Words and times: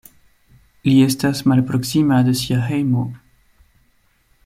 Li 0.87 0.93
estas 1.09 1.43
malproksima 1.53 2.19
de 2.31 2.33
sia 2.43 2.65
hejmo. 2.71 3.05